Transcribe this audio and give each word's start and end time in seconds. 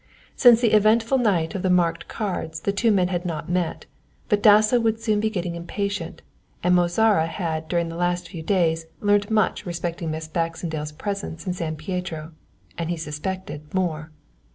Since 0.35 0.61
the 0.61 0.71
eventful 0.73 1.19
night 1.19 1.53
of 1.53 1.61
the 1.61 1.69
marked 1.69 2.07
cards 2.07 2.61
the 2.61 2.71
two 2.71 2.89
men 2.89 3.09
had 3.09 3.23
not 3.23 3.51
met, 3.51 3.85
but 4.29 4.41
Dasso 4.41 4.79
would 4.79 4.99
soon 4.99 5.19
be 5.19 5.29
getting 5.29 5.53
impatient, 5.53 6.23
and 6.63 6.73
Mozara 6.73 7.27
had 7.27 7.67
during 7.67 7.89
the 7.89 7.95
last 7.95 8.27
few 8.27 8.41
days 8.41 8.87
learnt 8.99 9.29
much 9.29 9.63
respecting 9.63 10.09
Miss 10.09 10.27
Baxendale's 10.27 10.91
presence 10.91 11.45
in 11.45 11.53
San 11.53 11.75
Pietro, 11.75 12.31
and 12.79 12.89
he 12.89 12.97
suspected 12.97 13.71
more. 13.75 14.09